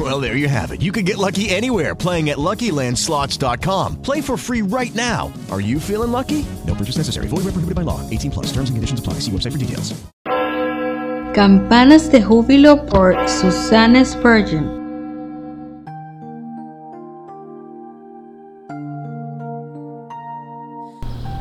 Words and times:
Well, 0.00 0.18
there 0.18 0.34
you 0.34 0.48
have 0.48 0.70
it. 0.72 0.80
You 0.80 0.92
can 0.92 1.04
get 1.04 1.18
lucky 1.18 1.50
anywhere 1.50 1.94
playing 1.94 2.30
at 2.30 2.38
LuckyLandSlots.com. 2.38 4.00
Play 4.00 4.22
for 4.22 4.38
free 4.38 4.62
right 4.62 4.94
now. 4.94 5.30
Are 5.50 5.60
you 5.60 5.78
feeling 5.78 6.10
lucky? 6.10 6.46
No 6.66 6.74
purchase 6.74 6.96
necessary. 6.96 7.28
Void 7.28 7.44
where 7.44 7.52
prohibited 7.52 7.74
by 7.74 7.82
law. 7.82 8.00
18 8.08 8.30
plus. 8.30 8.46
Terms 8.46 8.70
and 8.70 8.78
conditions 8.78 8.98
apply. 8.98 9.20
See 9.20 9.30
website 9.30 9.52
for 9.52 9.58
details. 9.58 9.92
Campanas 11.34 12.10
de 12.10 12.22
Júbilo 12.22 12.86
por 12.86 13.14
Susanna 13.28 14.02
Spurgeon. 14.02 14.80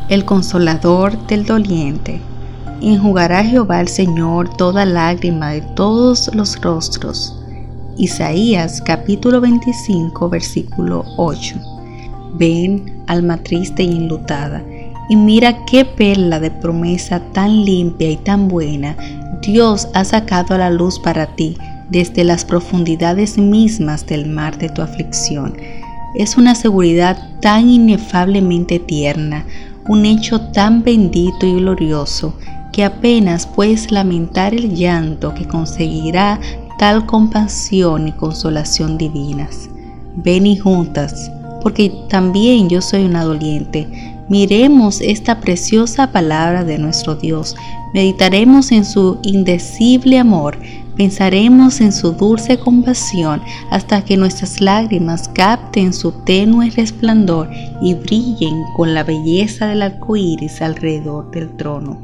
El 0.09 0.26
consolador 0.26 1.17
del 1.28 1.45
doliente. 1.45 2.20
Enjugará 2.81 3.41
Jehová 3.41 3.80
el 3.80 3.88
Señor 3.88 4.50
toda 4.58 4.84
lágrima 4.84 5.52
de 5.52 5.62
todos 5.76 6.30
los 6.34 6.59
rostros. 6.59 7.38
Isaías 7.99 8.81
capítulo 8.81 9.41
25 9.41 10.30
versículo 10.30 11.03
8. 11.17 11.58
Ven, 12.35 13.03
alma 13.08 13.35
triste 13.44 13.84
y 13.84 13.91
enlutada, 13.91 14.63
y 15.09 15.17
mira 15.17 15.66
qué 15.66 15.84
perla 15.84 16.39
de 16.39 16.49
promesa 16.49 17.20
tan 17.34 17.66
limpia 17.66 18.09
y 18.09 18.16
tan 18.16 18.48
buena 18.48 18.95
Dios 19.41 19.89
ha 19.94 20.05
sacado 20.05 20.55
a 20.55 20.59
la 20.59 20.70
luz 20.70 20.98
para 20.98 21.35
ti 21.35 21.58
desde 21.89 22.23
las 22.23 22.45
profundidades 22.45 23.38
mismas 23.38 24.05
del 24.05 24.30
mar 24.30 24.58
de 24.58 24.70
tu 24.70 24.81
aflicción. 24.81 25.58
Es 26.16 26.38
una 26.38 26.55
seguridad 26.55 27.17
tan 27.42 27.70
inefablemente 27.70 28.80
tierna, 28.80 29.45
un 29.89 30.05
hecho 30.05 30.39
tan 30.52 30.83
bendito 30.83 31.45
y 31.45 31.55
glorioso, 31.55 32.33
que 32.72 32.86
apenas 32.86 33.45
puedes 33.45 33.92
lamentar 33.92 34.53
el 34.53 34.73
llanto 34.73 35.33
que 35.33 35.45
conseguirá 35.45 36.39
tal 36.80 37.05
compasión 37.05 38.08
y 38.08 38.13
consolación 38.13 38.97
divinas. 38.97 39.69
Ven 40.16 40.47
y 40.47 40.58
juntas, 40.58 41.30
porque 41.61 41.91
también 42.09 42.69
yo 42.69 42.81
soy 42.81 43.03
una 43.03 43.25
doliente. 43.25 44.16
Miremos 44.30 45.02
esta 45.02 45.41
preciosa 45.41 46.11
palabra 46.11 46.63
de 46.63 46.77
nuestro 46.77 47.16
Dios, 47.16 47.55
meditaremos 47.94 48.71
en 48.71 48.86
su 48.86 49.19
indecible 49.23 50.19
amor, 50.19 50.58
pensaremos 50.95 51.81
en 51.81 51.91
su 51.91 52.13
dulce 52.13 52.58
compasión 52.58 53.41
hasta 53.71 54.05
que 54.05 54.16
nuestras 54.16 54.61
lágrimas 54.61 55.27
capten 55.27 55.91
su 55.91 56.11
tenue 56.11 56.69
resplandor 56.69 57.49
y 57.81 57.93
brillen 57.95 58.64
con 58.77 58.93
la 58.93 59.03
belleza 59.03 59.67
del 59.67 59.81
arco 59.81 60.16
iris 60.16 60.61
alrededor 60.61 61.30
del 61.31 61.49
trono. 61.58 61.99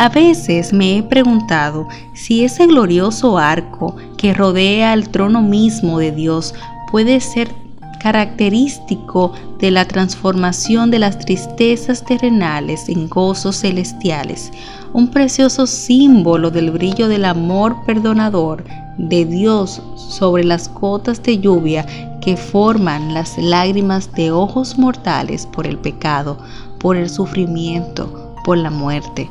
A 0.00 0.08
veces 0.08 0.72
me 0.72 0.96
he 0.96 1.02
preguntado 1.02 1.88
si 2.14 2.44
ese 2.44 2.68
glorioso 2.68 3.36
arco 3.36 3.96
que 4.16 4.32
rodea 4.32 4.94
el 4.94 5.08
trono 5.08 5.42
mismo 5.42 5.98
de 5.98 6.12
Dios 6.12 6.54
puede 6.92 7.18
ser 7.18 7.52
característico 7.98 9.32
de 9.58 9.72
la 9.72 9.86
transformación 9.86 10.92
de 10.92 11.00
las 11.00 11.18
tristezas 11.18 12.04
terrenales 12.04 12.88
en 12.88 13.08
gozos 13.08 13.56
celestiales, 13.56 14.52
un 14.92 15.08
precioso 15.08 15.66
símbolo 15.66 16.52
del 16.52 16.70
brillo 16.70 17.08
del 17.08 17.24
amor 17.24 17.84
perdonador 17.84 18.62
de 18.98 19.24
Dios 19.24 19.82
sobre 19.96 20.44
las 20.44 20.72
gotas 20.72 21.24
de 21.24 21.38
lluvia 21.38 21.84
que 22.20 22.36
forman 22.36 23.14
las 23.14 23.36
lágrimas 23.36 24.12
de 24.12 24.30
ojos 24.30 24.78
mortales 24.78 25.44
por 25.44 25.66
el 25.66 25.76
pecado, 25.76 26.38
por 26.78 26.96
el 26.96 27.10
sufrimiento, 27.10 28.36
por 28.44 28.58
la 28.58 28.70
muerte. 28.70 29.28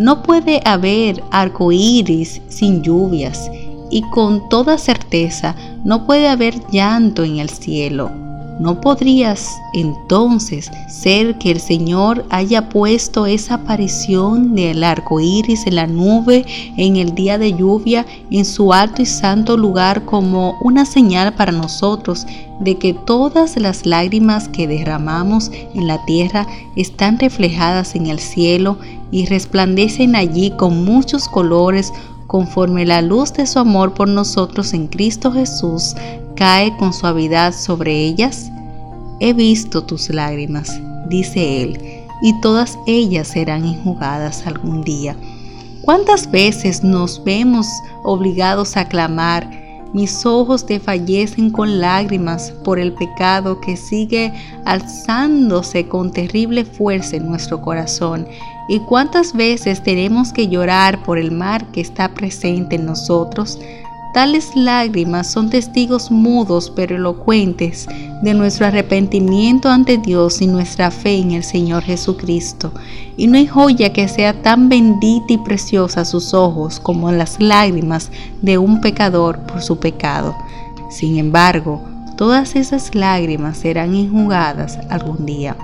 No 0.00 0.22
puede 0.22 0.62
haber 0.64 1.22
arco 1.30 1.72
iris 1.72 2.40
sin 2.48 2.82
lluvias 2.82 3.50
y 3.90 4.00
con 4.00 4.48
toda 4.48 4.78
certeza 4.78 5.54
no 5.84 6.06
puede 6.06 6.26
haber 6.26 6.54
llanto 6.70 7.22
en 7.22 7.38
el 7.38 7.50
cielo. 7.50 8.10
¿No 8.58 8.80
podrías 8.80 9.50
entonces 9.74 10.70
ser 10.88 11.36
que 11.36 11.50
el 11.50 11.60
Señor 11.60 12.24
haya 12.30 12.70
puesto 12.70 13.26
esa 13.26 13.56
aparición 13.56 14.54
del 14.54 14.84
arco 14.84 15.20
iris 15.20 15.66
en 15.66 15.74
la 15.74 15.86
nube 15.86 16.46
en 16.78 16.96
el 16.96 17.14
día 17.14 17.36
de 17.36 17.52
lluvia 17.52 18.06
en 18.30 18.46
su 18.46 18.72
alto 18.72 19.02
y 19.02 19.06
santo 19.06 19.58
lugar 19.58 20.06
como 20.06 20.56
una 20.62 20.86
señal 20.86 21.34
para 21.34 21.52
nosotros 21.52 22.26
de 22.58 22.78
que 22.78 22.94
todas 22.94 23.58
las 23.58 23.84
lágrimas 23.84 24.48
que 24.48 24.66
derramamos 24.66 25.50
en 25.74 25.86
la 25.86 26.02
tierra 26.06 26.46
están 26.74 27.18
reflejadas 27.18 27.94
en 27.94 28.06
el 28.06 28.18
cielo 28.18 28.78
y 29.10 29.26
resplandecen 29.26 30.16
allí 30.16 30.50
con 30.52 30.84
muchos 30.84 31.28
colores 31.28 31.92
conforme 32.26 32.86
la 32.86 33.02
luz 33.02 33.32
de 33.32 33.46
su 33.46 33.58
amor 33.58 33.94
por 33.94 34.08
nosotros 34.08 34.72
en 34.72 34.86
Cristo 34.86 35.32
Jesús 35.32 35.94
cae 36.36 36.76
con 36.76 36.92
suavidad 36.92 37.52
sobre 37.52 38.04
ellas? 38.04 38.50
He 39.18 39.32
visto 39.32 39.82
tus 39.82 40.08
lágrimas, 40.10 40.80
dice 41.08 41.62
él, 41.62 41.78
y 42.22 42.40
todas 42.40 42.78
ellas 42.86 43.28
serán 43.28 43.64
enjugadas 43.64 44.46
algún 44.46 44.82
día. 44.82 45.16
¿Cuántas 45.82 46.30
veces 46.30 46.84
nos 46.84 47.22
vemos 47.24 47.66
obligados 48.04 48.76
a 48.76 48.88
clamar, 48.88 49.59
mis 49.92 50.24
ojos 50.24 50.66
te 50.66 50.78
fallecen 50.78 51.50
con 51.50 51.80
lágrimas 51.80 52.52
por 52.64 52.78
el 52.78 52.92
pecado 52.92 53.60
que 53.60 53.76
sigue 53.76 54.32
alzándose 54.64 55.88
con 55.88 56.12
terrible 56.12 56.64
fuerza 56.64 57.16
en 57.16 57.28
nuestro 57.28 57.60
corazón. 57.60 58.26
¿Y 58.68 58.78
cuántas 58.80 59.32
veces 59.32 59.82
tenemos 59.82 60.32
que 60.32 60.48
llorar 60.48 61.02
por 61.02 61.18
el 61.18 61.32
mar 61.32 61.66
que 61.72 61.80
está 61.80 62.08
presente 62.14 62.76
en 62.76 62.86
nosotros? 62.86 63.58
Tales 64.12 64.56
lágrimas 64.56 65.30
son 65.30 65.50
testigos 65.50 66.10
mudos 66.10 66.72
pero 66.74 66.96
elocuentes 66.96 67.86
de 68.22 68.34
nuestro 68.34 68.66
arrepentimiento 68.66 69.68
ante 69.68 69.98
Dios 69.98 70.42
y 70.42 70.48
nuestra 70.48 70.90
fe 70.90 71.18
en 71.18 71.30
el 71.30 71.44
Señor 71.44 71.84
Jesucristo. 71.84 72.72
Y 73.16 73.28
no 73.28 73.36
hay 73.36 73.46
joya 73.46 73.92
que 73.92 74.08
sea 74.08 74.42
tan 74.42 74.68
bendita 74.68 75.32
y 75.32 75.38
preciosa 75.38 76.00
a 76.00 76.04
sus 76.04 76.34
ojos 76.34 76.80
como 76.80 77.12
las 77.12 77.40
lágrimas 77.40 78.10
de 78.42 78.58
un 78.58 78.80
pecador 78.80 79.38
por 79.46 79.62
su 79.62 79.78
pecado. 79.78 80.34
Sin 80.90 81.16
embargo, 81.16 81.80
todas 82.16 82.56
esas 82.56 82.96
lágrimas 82.96 83.58
serán 83.58 83.94
enjugadas 83.94 84.76
algún 84.88 85.24
día 85.24 85.56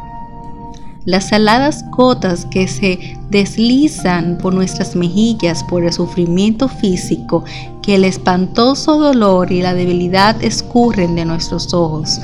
las 1.07 1.29
saladas 1.29 1.89
gotas 1.93 2.45
que 2.47 2.67
se 2.69 3.17
deslizan 3.31 4.39
por 4.39 4.53
nuestras 4.53 4.97
mejillas 4.97 5.63
por 5.65 5.85
el 5.85 5.93
sufrimiento 5.93 6.69
físico, 6.69 7.45
que 7.87 7.95
el 7.95 8.05
espantoso 8.05 8.99
dolor 8.99 9.53
y 9.53 9.63
la 9.63 9.73
debilidad 9.73 10.43
escurren 10.43 11.15
de 11.15 11.25
nuestros 11.25 11.73
ojos. 11.73 12.21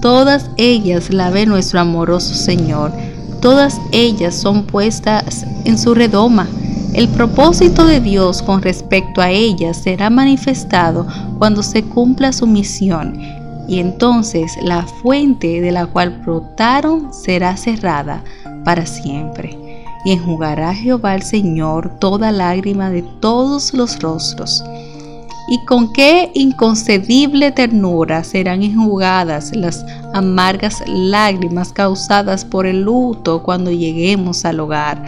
Todas 0.00 0.50
ellas 0.56 1.10
la 1.10 1.30
ve 1.30 1.46
nuestro 1.46 1.78
amoroso 1.80 2.34
Señor. 2.34 2.92
Todas 3.40 3.80
ellas 3.92 4.34
son 4.34 4.64
puestas 4.64 5.46
en 5.64 5.78
su 5.78 5.94
redoma. 5.94 6.48
El 6.94 7.08
propósito 7.08 7.86
de 7.86 8.00
Dios 8.00 8.42
con 8.42 8.60
respecto 8.60 9.20
a 9.20 9.30
ellas 9.30 9.76
será 9.76 10.10
manifestado 10.10 11.06
cuando 11.38 11.62
se 11.62 11.84
cumpla 11.84 12.32
su 12.32 12.48
misión 12.48 13.16
y 13.68 13.78
entonces 13.78 14.56
la 14.62 14.82
fuente 14.82 15.60
de 15.60 15.72
la 15.72 15.86
cual 15.86 16.20
brotaron 16.24 17.14
será 17.14 17.56
cerrada 17.56 18.22
para 18.64 18.84
siempre. 18.84 19.58
Y 20.04 20.12
enjugará 20.12 20.74
Jehová 20.74 21.14
el 21.14 21.22
Señor 21.22 21.98
toda 21.98 22.30
lágrima 22.30 22.90
de 22.90 23.02
todos 23.20 23.72
los 23.72 24.00
rostros. 24.00 24.62
Y 25.46 25.64
con 25.66 25.92
qué 25.92 26.30
inconcebible 26.34 27.52
ternura 27.52 28.24
serán 28.24 28.62
enjugadas 28.62 29.54
las 29.54 29.84
amargas 30.14 30.82
lágrimas 30.86 31.72
causadas 31.72 32.44
por 32.44 32.66
el 32.66 32.82
luto 32.82 33.42
cuando 33.42 33.70
lleguemos 33.70 34.44
al 34.44 34.60
hogar. 34.60 35.04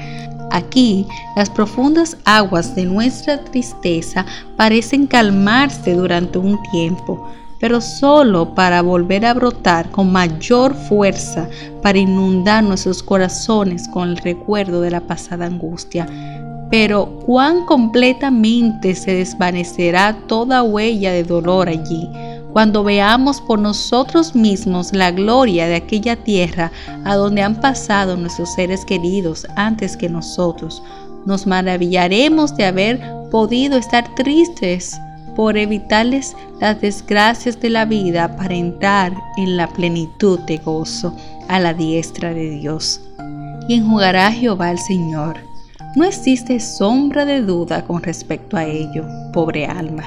Aquí 0.51 1.07
las 1.35 1.51
profundas 1.51 2.17
aguas 2.25 2.75
de 2.75 2.85
nuestra 2.85 3.43
tristeza 3.45 4.25
parecen 4.57 5.07
calmarse 5.07 5.95
durante 5.95 6.39
un 6.39 6.59
tiempo, 6.71 7.29
pero 7.59 7.81
solo 7.81 8.55
para 8.55 8.83
volver 8.83 9.25
a 9.25 9.35
brotar 9.35 9.91
con 9.91 10.13
mayor 10.13 10.75
fuerza, 10.75 11.49
para 11.83 11.99
inundar 11.99 12.63
nuestros 12.63 13.03
corazones 13.03 13.89
con 13.89 14.11
el 14.11 14.17
recuerdo 14.19 14.81
de 14.83 14.91
la 14.91 15.01
pasada 15.01 15.47
angustia. 15.47 16.07
Pero 16.71 17.07
cuán 17.25 17.65
completamente 17.65 18.95
se 18.95 19.15
desvanecerá 19.15 20.17
toda 20.27 20.63
huella 20.63 21.13
de 21.13 21.23
dolor 21.23 21.69
allí, 21.69 22.09
cuando 22.53 22.83
veamos 22.83 23.41
por 23.43 23.59
nosotros 23.59 24.35
mismos 24.35 24.93
la 24.95 25.11
gloria 25.11 25.67
de 25.67 25.75
aquella 25.75 26.17
tierra 26.17 26.73
a 27.05 27.15
donde 27.15 27.43
han 27.43 27.61
pasado 27.61 28.17
nuestros 28.17 28.55
seres 28.55 28.85
queridos 28.85 29.47
antes 29.57 29.97
que 29.97 30.09
nosotros, 30.09 30.83
Nos 31.27 31.45
maravillaremos 31.47 32.57
de 32.57 32.65
haber 32.65 33.01
podido 33.33 33.77
estar 33.77 34.15
tristes 34.15 34.97
por 35.35 35.59
evitarles 35.59 36.35
las 36.61 36.81
desgracias 36.81 37.61
de 37.61 37.69
la 37.69 37.85
vida 37.85 38.35
para 38.37 38.55
entrar 38.55 39.13
en 39.37 39.57
la 39.57 39.69
plenitud 39.69 40.39
de 40.47 40.57
gozo 40.57 41.15
a 41.49 41.61
la 41.61 41.75
diestra 41.75 42.33
de 42.33 42.51
Dios. 42.51 43.01
Y 43.69 43.75
enjugará 43.75 44.33
Jehová 44.33 44.71
el 44.71 44.79
Señor. 44.79 45.56
No 45.97 46.05
existe 46.05 46.61
sombra 46.61 47.25
de 47.25 47.41
duda 47.41 47.83
con 47.87 48.03
respecto 48.03 48.59
a 48.59 48.67
ello, 48.67 49.03
pobre 49.33 49.65
alma. 49.65 50.05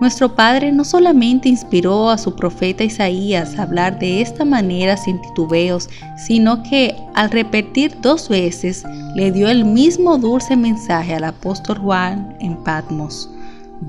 Nuestro 0.00 0.34
Padre 0.34 0.72
no 0.72 0.82
solamente 0.82 1.48
inspiró 1.48 2.10
a 2.10 2.18
su 2.18 2.34
profeta 2.34 2.82
Isaías 2.82 3.56
a 3.56 3.62
hablar 3.62 3.96
de 4.00 4.22
esta 4.22 4.44
manera 4.44 4.96
sin 4.96 5.20
titubeos, 5.20 5.88
sino 6.16 6.64
que 6.64 6.96
al 7.14 7.30
repetir 7.30 7.96
dos 8.00 8.28
veces 8.28 8.82
le 9.14 9.30
dio 9.30 9.48
el 9.48 9.64
mismo 9.64 10.18
dulce 10.18 10.56
mensaje 10.56 11.14
al 11.14 11.22
apóstol 11.22 11.78
Juan 11.78 12.36
en 12.40 12.56
Patmos. 12.64 13.30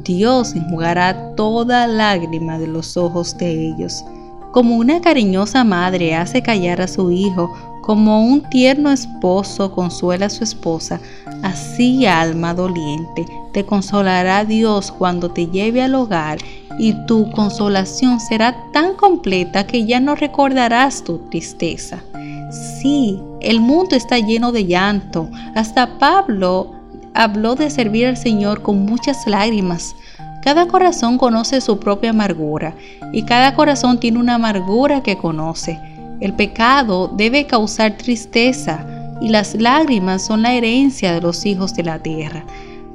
Dios 0.03 0.53
enjugará 0.53 1.33
toda 1.35 1.87
lágrima 1.87 2.59
de 2.59 2.67
los 2.67 2.95
ojos 2.97 3.35
de 3.39 3.69
ellos. 3.69 4.05
Como 4.51 4.75
una 4.77 5.01
cariñosa 5.01 5.63
madre 5.63 6.13
hace 6.13 6.43
callar 6.43 6.81
a 6.81 6.87
su 6.87 7.09
hijo, 7.09 7.51
como 7.81 8.23
un 8.23 8.41
tierno 8.49 8.91
esposo 8.91 9.71
consuela 9.71 10.27
a 10.27 10.29
su 10.29 10.43
esposa, 10.43 11.01
así 11.43 12.05
alma 12.05 12.53
doliente, 12.53 13.25
te 13.51 13.65
consolará 13.65 14.45
Dios 14.45 14.91
cuando 14.91 15.31
te 15.31 15.47
lleve 15.47 15.81
al 15.81 15.95
hogar 15.95 16.37
y 16.79 16.93
tu 17.05 17.29
consolación 17.31 18.19
será 18.19 18.55
tan 18.71 18.95
completa 18.95 19.67
que 19.67 19.85
ya 19.85 19.99
no 19.99 20.15
recordarás 20.15 21.03
tu 21.03 21.17
tristeza. 21.29 22.03
Sí, 22.51 23.19
el 23.39 23.59
mundo 23.59 23.95
está 23.95 24.19
lleno 24.19 24.51
de 24.51 24.65
llanto. 24.65 25.29
Hasta 25.55 25.97
Pablo 25.99 26.71
habló 27.13 27.55
de 27.55 27.69
servir 27.69 28.07
al 28.07 28.17
Señor 28.17 28.61
con 28.61 28.85
muchas 28.85 29.25
lágrimas. 29.27 29.95
Cada 30.41 30.67
corazón 30.67 31.17
conoce 31.17 31.61
su 31.61 31.79
propia 31.79 32.09
amargura 32.09 32.75
y 33.13 33.23
cada 33.23 33.53
corazón 33.53 33.99
tiene 33.99 34.19
una 34.19 34.35
amargura 34.35 35.01
que 35.03 35.17
conoce. 35.17 35.79
El 36.21 36.33
pecado 36.33 37.07
debe 37.07 37.47
causar 37.47 37.97
tristeza 37.97 38.85
y 39.21 39.29
las 39.29 39.55
lágrimas 39.55 40.23
son 40.25 40.43
la 40.43 40.53
herencia 40.53 41.13
de 41.13 41.21
los 41.21 41.45
hijos 41.45 41.73
de 41.73 41.83
la 41.83 41.97
tierra. 41.99 42.45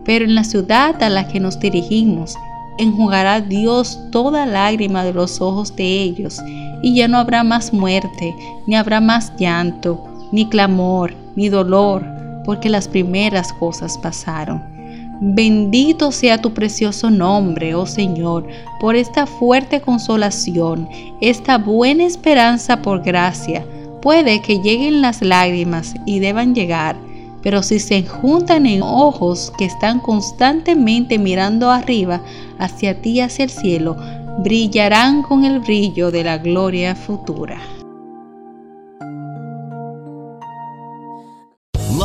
Pero 0.05 0.25
en 0.25 0.37
la 0.37 0.45
ciudad 0.45 1.03
a 1.03 1.11
la 1.11 1.27
que 1.27 1.41
nos 1.41 1.59
dirigimos, 1.59 2.37
enjugará 2.79 3.41
Dios 3.41 3.99
toda 4.13 4.47
lágrima 4.47 5.05
de 5.05 5.13
los 5.13 5.41
ojos 5.41 5.75
de 5.75 6.03
ellos, 6.03 6.41
y 6.83 6.95
ya 6.95 7.09
no 7.09 7.19
habrá 7.19 7.43
más 7.43 7.73
muerte, 7.73 8.35
ni 8.67 8.77
habrá 8.77 9.01
más 9.01 9.33
llanto, 9.37 10.05
ni 10.31 10.49
clamor, 10.49 11.13
ni 11.35 11.49
dolor, 11.49 12.05
porque 12.45 12.69
las 12.69 12.87
primeras 12.87 13.53
cosas 13.55 13.99
pasaron. 13.99 14.76
Bendito 15.19 16.13
sea 16.13 16.43
tu 16.43 16.53
precioso 16.53 17.09
nombre, 17.09 17.75
oh 17.75 17.87
Señor, 17.87 18.47
por 18.79 18.97
esta 18.97 19.27
fuerte 19.27 19.81
consolación, 19.81 20.89
esta 21.23 21.57
buena 21.57 22.05
esperanza 22.05 22.83
por 22.83 23.03
gracia. 23.03 23.65
Puede 24.03 24.43
que 24.43 24.61
lleguen 24.61 25.01
las 25.01 25.23
lágrimas 25.23 25.95
y 26.05 26.19
deban 26.19 26.55
llegar, 26.55 26.97
pero 27.43 27.63
si 27.63 27.79
se 27.79 28.03
juntan 28.03 28.67
en 28.67 28.83
ojos 28.83 29.55
que 29.57 29.65
están 29.65 30.01
constantemente 30.01 31.19
mirando 31.19 31.71
arriba, 31.71 32.21
hacia 32.59 33.01
ti, 33.01 33.21
hacia 33.23 33.45
el 33.45 33.51
cielo, 33.51 33.97
brillarán 34.41 35.23
con 35.23 35.47
el 35.47 35.61
brillo 35.61 36.11
de 36.11 36.25
la 36.25 36.37
gloria 36.37 36.95
futura. 36.95 37.59